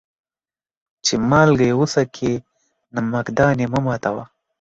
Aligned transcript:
چي 1.05 1.13
مالگه 1.29 1.65
يې 1.69 1.75
وڅکې، 1.79 2.31
نمک 2.95 3.27
دان 3.37 3.57
يې 3.63 3.67
مه 3.73 3.79
ماتوه. 3.85 4.23